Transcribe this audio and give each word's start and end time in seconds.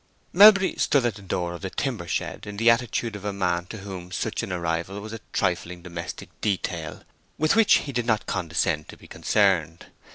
Melbury 0.33 0.77
stood 0.79 1.05
at 1.05 1.13
the 1.13 1.21
door 1.21 1.53
of 1.53 1.61
the 1.61 1.69
timber 1.69 2.07
shed 2.07 2.47
in 2.47 2.57
the 2.57 2.71
attitude 2.71 3.15
of 3.15 3.23
a 3.23 3.31
man 3.31 3.67
to 3.67 3.77
whom 3.85 4.11
such 4.11 4.41
an 4.41 4.51
arrival 4.51 4.99
was 4.99 5.13
a 5.13 5.19
trifling 5.31 5.83
domestic 5.83 6.29
detail 6.41 7.03
with 7.37 7.55
which 7.55 7.73
he 7.85 7.91
did 7.91 8.07
not 8.07 8.25
condescend 8.25 8.87
to 8.89 8.97
be 8.97 9.05
concerned. 9.07 9.91